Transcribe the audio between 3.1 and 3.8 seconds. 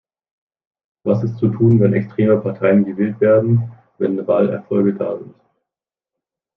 werden,